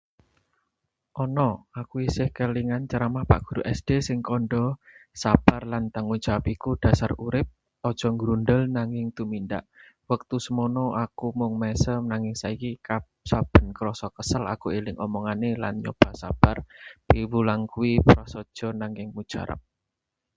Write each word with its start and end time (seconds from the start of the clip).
Ana. 1.23 1.49
Aku 1.81 1.95
isih 2.09 2.29
kelingan 2.37 2.83
ceramah 2.91 3.23
Pak 3.31 3.41
Guru 3.47 3.61
SD 3.77 3.89
sing 4.07 4.19
kandha, 4.27 4.65
Sabar 5.21 5.61
lan 5.71 5.83
tanggung 5.93 6.21
jawab 6.25 6.43
iku 6.55 6.71
dhasar 6.81 7.11
urip, 7.25 7.47
aja 7.89 8.07
nggrundel, 8.13 8.61
nanging 8.77 9.07
tumindak. 9.17 9.63
Wektu 10.09 10.37
semana 10.45 10.83
aku 11.03 11.27
mung 11.39 11.53
mesem, 11.61 12.01
nanging 12.11 12.35
saiki 12.41 12.71
saben 13.29 13.65
krasa 13.77 14.07
kesel 14.17 14.43
aku 14.53 14.67
eling 14.79 14.97
omongane 15.05 15.49
lan 15.61 15.75
nyoba 15.83 16.09
sabar. 16.21 16.57
Piwulang 17.07 17.63
kuwi 17.73 17.91
prasaja 18.07 18.67
nanging 18.81 19.07
mujarab. 19.15 19.59